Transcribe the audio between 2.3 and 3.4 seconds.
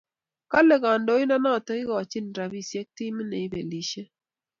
rapishek timit